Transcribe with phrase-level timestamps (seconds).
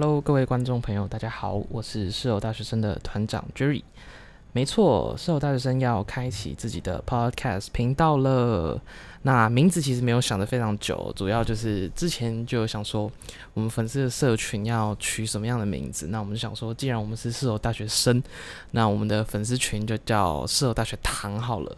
[0.00, 3.82] Hello，各位观众朋友，大家好，我是室友大学生的团长 Jerry。
[4.52, 8.80] 没错，室友大学生要开启自己的 Podcast 频道了。
[9.22, 13.10] 那名字其实没有想的非常久，主要就是之前就有想说，
[13.54, 16.06] 我们粉丝的社群要取什么样的名字？
[16.06, 18.22] 那我们想说，既然我们是室友大学生，
[18.70, 21.76] 那我们的粉丝群就叫室友大学堂好了。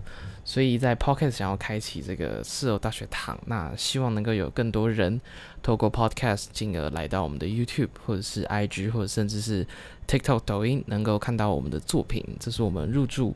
[0.50, 5.20] 所以在 Podcast 想要开启这个室友大学堂，那希望能够有更多人
[5.62, 9.64] 透过 Podcast 进而来到我们的 YouTube 或者是 IG 或者甚至是
[10.08, 13.32] TikTok 抖音，能够看到我们的作品，这是我们入驻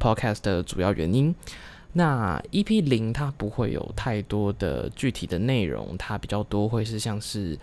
[0.00, 1.32] Podcast 的主要原因。
[1.92, 7.56] 那 EP 零它不会有太多的具体的内容，它比较多会是像是。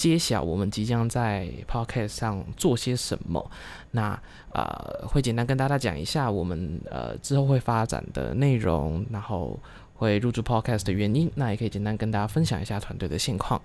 [0.00, 3.50] 揭晓我们即将在 podcast 上做些什么，
[3.90, 4.18] 那
[4.54, 9.60] 呃会简单跟大家讲一下我们呃之后会发展的内容，然后
[9.96, 13.60] 会入驻 podcast 的原因，那也可以简单跟大家分享一下团队的现况。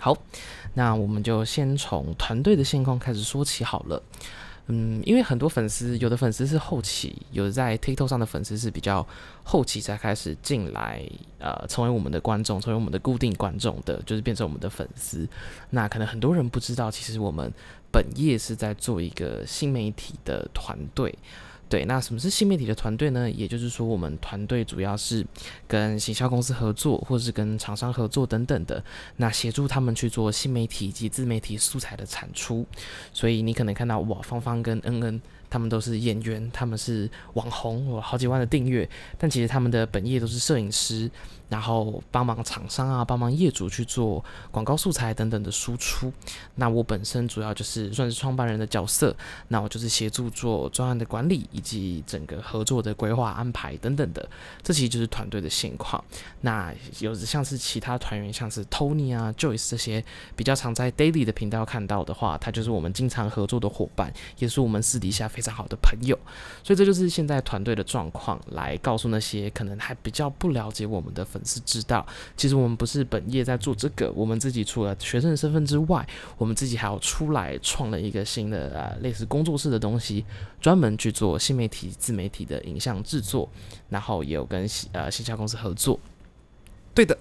[0.00, 0.16] 好，
[0.74, 4.02] 那我们就先从团队的现况开始说起好了。
[4.70, 9.06] 嗯，因为很多粉丝，有的粉丝是后期，有的在 TikTok 上的粉丝是比较
[9.42, 11.02] 后期才开始进来，
[11.38, 15.26] 呃，成为我们的观众，成为我们的固定观众的，就是变成我们的粉丝。
[15.70, 17.50] 那可能很多人不知道，其实我们
[17.90, 21.14] 本业是在做一个新媒体的团队。
[21.68, 23.30] 对，那什么是新媒体的团队呢？
[23.30, 25.26] 也就是说，我们团队主要是
[25.66, 28.82] 跟行销公司合作，或者是跟厂商合作等等的，
[29.16, 32.64] 那协助他们去做新媒体以及自媒体素材的产出。
[33.12, 35.20] 所以你可能看到哇，芳芳跟恩恩。
[35.50, 41.10] 他们都是演员，他们是网红，有好几万的订阅，但其实他们的本业都是摄影师，
[41.48, 46.12] 然后帮忙厂商啊，帮忙业主去做广告素材等等的输出。
[46.56, 49.16] 那我本身主要就是算是创办人的角色，
[49.48, 54.28] 那我就是协助做专案的管理以及整个合作的规划安排等等的。
[54.62, 56.04] 这其实就是团队的现况。
[56.42, 60.04] 那有像是其他团员，像是 Tony 啊、Joyce 这些
[60.36, 65.26] 比较常在 Daily 的频道看到的话，他就是我们经常合作的伙伴，也是我们私底下。
[65.38, 66.18] 非常好的朋友，
[66.64, 72.04] 所以这就是现在团队的状况，来告诉那些可能还比较不了解我们的粉丝知道，
[72.36, 76.04] 其实我们不是本业在做这个，我们自己除了学生的身份之外，
[76.36, 80.24] 我们自己还要出来创了一个新的呃类似工作室的东西，
[80.60, 83.48] 专门去做新媒体自媒体的影像制作，
[83.88, 86.00] 然后也有跟呃线下公司合作。
[86.94, 87.16] 对的，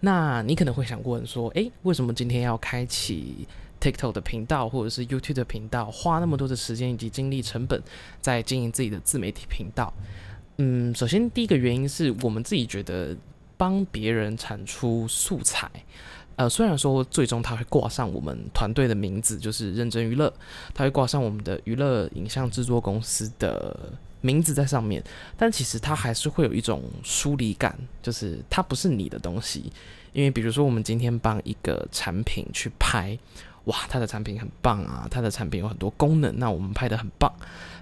[0.00, 3.46] 那你可能会想问说，诶，为什么今天要开启
[3.82, 7.82] ？TikTok 的频道或者是 YouTube 的频道，花那么多的时间以及精力成本
[8.20, 9.92] 在经营自己的自媒体频道。
[10.58, 13.16] 嗯，首先第一个原因是我们自己觉得
[13.56, 15.68] 帮别人产出素材，
[16.36, 20.32] 呃，虽然说最终他会挂上我们团队的名字，就是认真娱乐，
[20.72, 25.02] 他会挂上我们的娱乐影像制作公司的名字在上面，
[25.36, 29.72] 但其实他还是会有一种疏离感，就是它不是你的东西。
[30.12, 33.18] 因为比如说我们今天帮一个产品去拍。
[33.66, 35.06] 哇，它的产品很棒啊！
[35.08, 37.32] 它的产品有很多功能，那我们拍的很棒，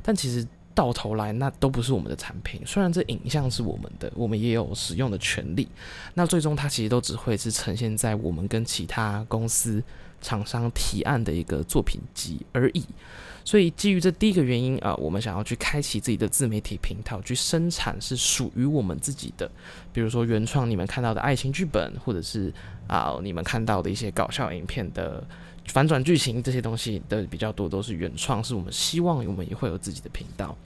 [0.03, 2.61] 但其实到头来那都不是我们的产品。
[2.67, 5.67] 虽然这影像是我们的，我们也有使用的权利，
[6.13, 9.83] 那最终它其实都只会是呈现在我们跟其他公司
[10.21, 12.85] 厂商提案的一个作品集而已。
[13.43, 19.51] 所以基于这第一个原因啊，我们想要去开启自己的自媒体频道，去生产是属于我们自己的，
[19.95, 22.53] 比如说原创你们看到的爱情剧本，或者是
[22.87, 25.27] 啊你们看到的一些搞笑影片的。
[25.67, 30.57] 反转剧情这些东西的比较多，都是原创，是我们希望我们也会有自己的频道。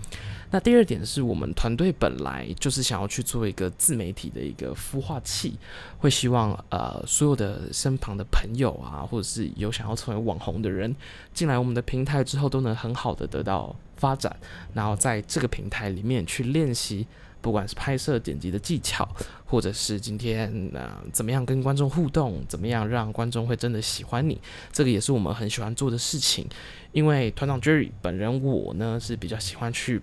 [0.51, 5.59] 那第二点是我们团队本来就是想要去做一个自媒体的一个孵化器，
[5.99, 10.95] 会希望呃所有的身旁的朋友啊，或者是有想要成为网红的人
[11.33, 14.35] 进来我们的平台之后，都能很好的得到发展，
[14.73, 17.07] 然后在这个平台里面去练习。
[17.45, 19.07] 不管是拍摄剪辑的技巧，
[19.45, 24.41] 或者是今天呃怎么样跟观众互动，怎么样让观众会真的喜欢你，
[24.73, 26.49] 这个也是我们很喜欢做的事情。
[26.93, 30.01] 因为团长 Jerry 本人我呢是比较喜欢去。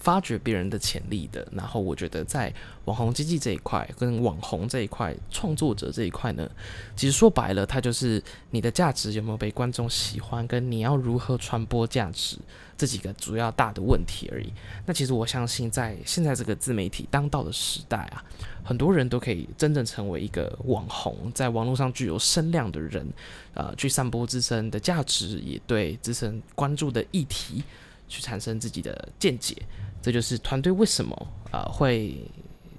[0.00, 2.52] 发掘别人的潜力的，然后我觉得在
[2.86, 6.50] 网红经济这一块跟网红这一块创作者这一块呢，
[6.96, 12.38] 其实说白了，它就是你的价值有没有被观众喜欢，跟你要如何传播价值
[12.78, 14.50] 这几个主要大的问题而已。
[14.86, 18.24] 那其实我相信，在现在这个自媒体当道的时代啊，
[18.64, 23.06] 很多人都可以真正成为一个网红，在网络上具有声量的人，
[23.52, 27.62] 呃，去散播自身的价值，也对自身关注的议题
[28.08, 29.54] 去产生自己的见解。
[30.02, 32.16] 这就是团队为什么呃会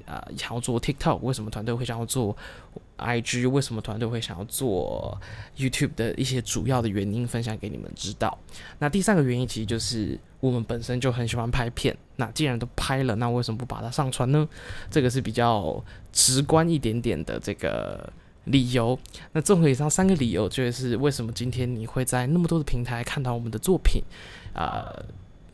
[0.05, 2.35] 呃想要做 TikTok，为什么团队会想要做
[2.97, 5.19] IG，为什么团队会想要做
[5.57, 8.37] YouTube 的一些主要的原因，分享给你们知道。
[8.79, 14.47] 那第三个原因其实就是我们本身就很喜欢拍片，那既然都拍了，那为什么不把它上传呢？
[14.89, 18.11] 这个是比较直观一点点的这个
[18.45, 18.97] 理由。
[19.31, 24.03] 那综合以上三个理由，就是为什么今天你会在那么多的平台看到我们的作品，
[24.53, 24.93] 啊，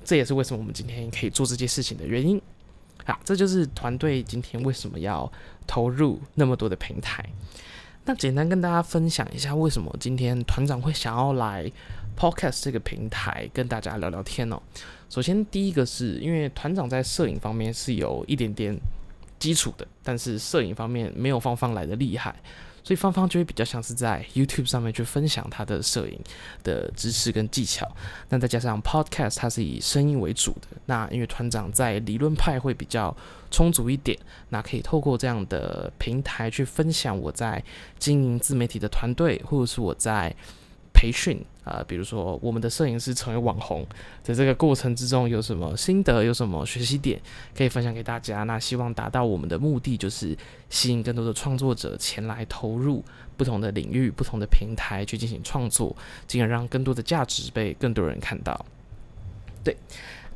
[0.08, 2.42] 这也是为什么我们今天可以做这件事情的原因。
[3.04, 5.30] 啊，这就是团队今天为什么要
[5.68, 7.26] 投入那么多的平台。
[8.06, 11.70] 那简单跟大家分享一下，为什么今天团长会想要来
[12.18, 14.62] Podcast 这个平台跟大家聊聊天哦。
[15.10, 18.74] 首先，第一个是因为团长在摄影方面是有一点点
[19.38, 22.34] 基础的，但是摄影方面没有芳芳来的厉害。
[22.88, 26.18] 所以芳芳就会比较像是在 YouTube 上面去分享他的摄影
[26.64, 27.86] 的知识跟技巧。
[28.30, 30.78] 那再加上 Podcast，它是以声音为主的。
[30.86, 33.14] 那因为团长在理论派会比较
[33.52, 34.18] 充足一点，
[34.48, 37.62] 那可以透过这样的平台去分享我在
[38.00, 40.34] 经营自媒体的团队，或者是我在。
[41.00, 43.86] 培训呃，比如说我们的摄影师成为网红，
[44.24, 47.20] 在这个过程之中有什么心得，有什么学习点
[47.54, 48.44] 可以分享给大家？
[48.44, 50.38] 那希望达到我们的目的，就是
[50.70, 53.04] 吸引更多的创作者前来投入
[53.36, 55.94] 不同的领域、不同的平台去进行创作，
[56.26, 58.66] 进而让更多的价值被更多人看到。
[59.62, 59.76] 对，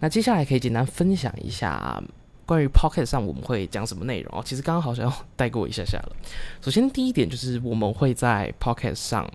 [0.02, 2.04] 那接下来可以简单分享一下
[2.46, 4.44] 关于 Pocket 上我们会讲什么内容哦。
[4.46, 6.16] 其实刚刚好像带过一下下了。
[6.60, 9.32] 首先第一点就是我们会在 Pocket 上。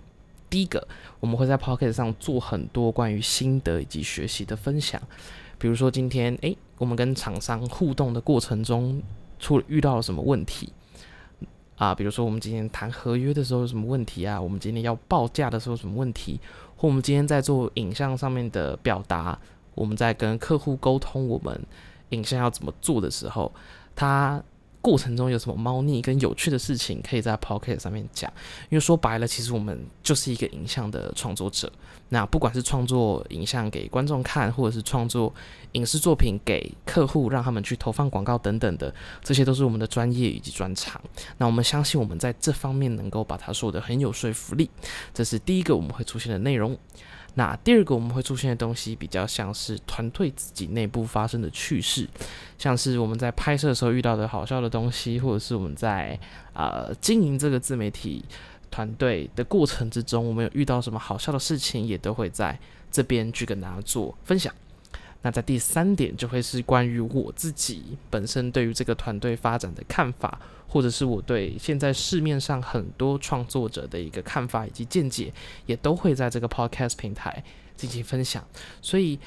[0.57, 0.89] 第一个，
[1.21, 4.99] 我们会在 Pocket 上做很多关于心得以及学习的分享。
[5.59, 9.03] 比如说今天，诶，我们跟厂商互动的过程中，
[9.39, 10.73] 出遇到了什么问题
[11.77, 11.95] 啊？
[11.95, 14.41] 比如说我们今天谈合约的时候有什么问题啊？
[14.41, 16.41] 我们今天要报价的时候有什么问题？
[16.75, 19.39] 或我们今天在做影像上面的表达，
[19.75, 21.61] 我们在跟客户沟通我们
[22.09, 23.53] 影像要怎么做的时候，
[23.95, 24.43] 他。
[24.87, 28.33] 过程中有什么猫腻跟有趣的事情，可以在 Pocket 上面讲。
[28.69, 31.73] 因为说白了，其实我们就是一个影像的创作者。
[32.11, 35.35] 那不管是创作影像给观众看，或者是创作
[35.73, 38.95] 影视作品给客户，让他们去投放广告等等的，
[39.25, 41.03] 这些都是我们的专业以及专长。
[41.39, 44.71] 那我们相信我们在这方面能够把它说的很有说服力。
[45.13, 46.79] 这是第一个我们会出现的内容。
[47.39, 52.09] 那第二个我们会出现的东西，比较像是团队自己内部发生的趣事，
[52.59, 56.19] 像是我们在拍摄的时候遇到的好笑的东西，或者是我们在
[56.55, 58.25] 呃经营这个自媒体
[58.71, 62.59] 团队的过程之中，我们有遇到什么好笑的事情，也都会在
[62.91, 64.53] 这边去跟大家做分享。
[65.27, 70.39] 那在第三点就会是关于我自己本身对于这个团队发展的看法。
[70.69, 75.33] 或者是我对现在市面上很多创作者的一个看法以及见解，
[75.65, 77.43] 也都会在这个 podcast 平台
[77.77, 78.45] 进行分享。
[78.83, 79.19] 所以，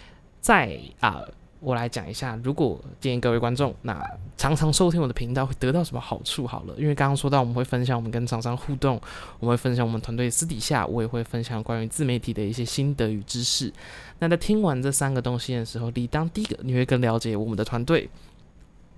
[0.41, 1.23] 在啊，
[1.59, 4.01] 我来讲一下，如果建议各位观众，那
[4.37, 6.47] 常常收听我的频道会得到什么好处？
[6.47, 8.99] 好了，因为刚刚说到我们会分享我们跟厂商互动，
[9.39, 13.71] 我们会分享我们团队私底下，我也会分享关于自媒体的一些心得与知识。
[14.19, 18.09] 那在听完这三个东西的时候，理当第一个你会更了解我们的团队。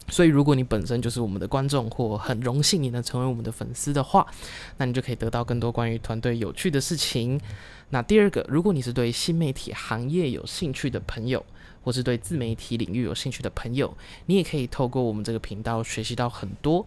[0.10, 4.28] 所以，如果你本身就是我们的观众，或很荣幸你能成为我们的粉丝的话，
[4.78, 7.40] 那你就可以得到更多关于团队有趣的事情。
[7.92, 11.46] 那第二个，如果你是对新媒体行业有兴趣的朋友，
[11.84, 13.96] 或是对自媒体领域有兴趣的朋友，
[14.26, 16.86] 你也可以透过我们这个频道学习到很多。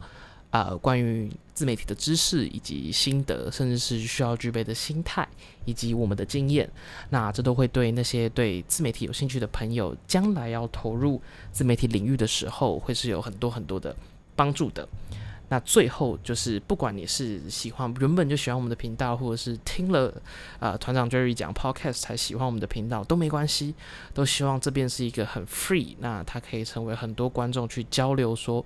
[0.50, 5.28] 呃，关于自媒体的知识以及心得，甚至是需要具备的心态
[5.64, 6.70] 以及我们的经验，
[7.10, 11.20] 那这都会对那些对自媒体有兴趣的朋友，将来要投入
[11.50, 13.96] 自媒体领域的时候，会是有很多很多的
[14.36, 14.88] 帮助的。
[15.48, 20.12] 那最后就是，不管你是喜欢原本就喜欢我们的频道，或者是听了
[20.58, 23.74] 呃团长 Jerry 讲 Podcast 才喜欢我们的频道，都没关系。
[24.12, 28.64] 都希望这边是一个很 free，那它可以成为很多观众去交流说，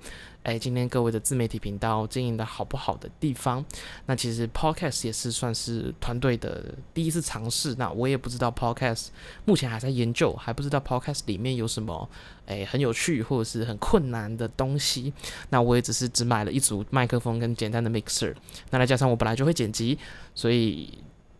[0.48, 3.62] 哎，今天各位的自媒体频道经营的好不好的地方。
[4.06, 7.74] 那其实 Podcast 也是算是团队的第一次尝试。
[7.74, 9.08] 那我也不知道 Podcast
[9.44, 12.08] 目前还在研究，还不知道 Podcast 里面有什么。
[12.46, 15.12] 诶，很有趣或者是很困难的东西，
[15.50, 18.34] 那我也只是只买了一组麦克风跟简单的 mixer，
[18.70, 19.98] 那再加上我本来就会剪辑，
[20.34, 20.98] 所以。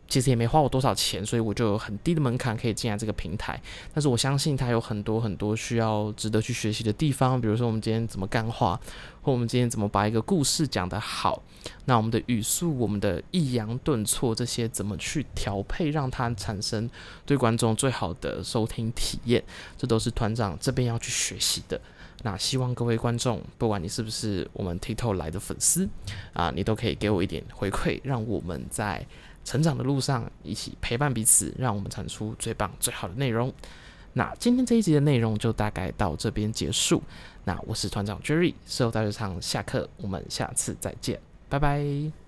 [0.09, 3.61] 其实也没花我多少钱，所以我就有很低的门槛可以进来这个平台。
[3.93, 8.81] 但是我相信它有很多很多需要值得去学习的地方，比如说我们今天怎么干话，
[9.21, 11.43] 或我们今天怎么把一个故事讲得好。
[11.85, 16.89] 那我们的语速、我们的抑扬顿挫这些怎么去调配，让它产生
[17.27, 19.45] 对观众最好的收听体验，
[19.77, 21.79] 这都是团长这边要去学习的。
[22.23, 25.87] 那希望各位观众，不管你是不是我们 TikTok 来的粉丝
[26.33, 29.07] 啊，你都可以给我一点回馈，让我们在。
[29.49, 33.51] 成长的路上，一起陪伴彼此，让我们产出最棒、最好的内容。
[34.13, 37.03] 那今天这一集的内容就大概到这边结束。
[37.45, 42.28] 那我是团长 Jerry，社后大学场下课，我们下次再见，拜拜。